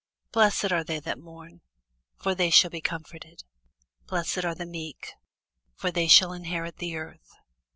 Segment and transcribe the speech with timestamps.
[0.31, 1.61] Blessed are they that mourn:
[2.17, 3.43] for they shall be comforted.
[4.07, 5.13] Blessed are the meek:
[5.75, 7.35] for they shall inherit the earth.